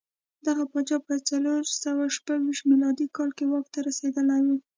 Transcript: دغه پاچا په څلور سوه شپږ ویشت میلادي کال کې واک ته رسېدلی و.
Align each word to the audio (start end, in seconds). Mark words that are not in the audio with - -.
دغه 0.47 0.63
پاچا 0.71 0.97
په 1.07 1.15
څلور 1.29 1.61
سوه 1.83 2.03
شپږ 2.17 2.39
ویشت 2.43 2.63
میلادي 2.69 3.05
کال 3.17 3.29
کې 3.37 3.45
واک 3.51 3.65
ته 3.73 3.79
رسېدلی 3.87 4.41
و. 4.55 4.59